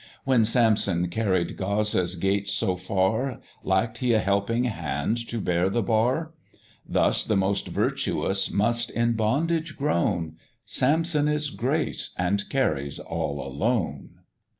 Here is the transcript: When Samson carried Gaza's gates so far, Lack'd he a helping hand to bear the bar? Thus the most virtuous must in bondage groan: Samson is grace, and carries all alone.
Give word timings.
When 0.23 0.45
Samson 0.45 1.09
carried 1.09 1.57
Gaza's 1.57 2.15
gates 2.15 2.51
so 2.53 2.75
far, 2.75 3.39
Lack'd 3.63 3.99
he 3.99 4.13
a 4.13 4.19
helping 4.19 4.63
hand 4.63 5.15
to 5.27 5.39
bear 5.39 5.69
the 5.69 5.83
bar? 5.83 6.33
Thus 6.87 7.23
the 7.23 7.35
most 7.37 7.67
virtuous 7.67 8.49
must 8.49 8.89
in 8.89 9.13
bondage 9.13 9.77
groan: 9.77 10.37
Samson 10.65 11.27
is 11.27 11.51
grace, 11.51 12.15
and 12.17 12.49
carries 12.49 12.97
all 12.97 13.45
alone. 13.45 14.15